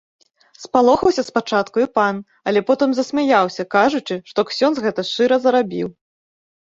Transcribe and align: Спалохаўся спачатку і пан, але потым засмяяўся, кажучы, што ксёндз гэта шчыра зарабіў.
Спалохаўся 0.61 1.23
спачатку 1.27 1.77
і 1.83 1.85
пан, 1.99 2.15
але 2.51 2.59
потым 2.69 2.89
засмяяўся, 3.01 3.63
кажучы, 3.79 4.15
што 4.33 4.39
ксёндз 4.51 4.77
гэта 4.87 5.01
шчыра 5.11 5.35
зарабіў. 5.45 5.87